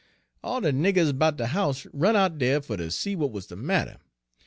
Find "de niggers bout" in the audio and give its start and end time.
0.61-1.37